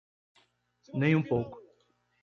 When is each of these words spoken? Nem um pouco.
Nem 0.95 1.13
um 1.15 1.21
pouco. 1.23 1.61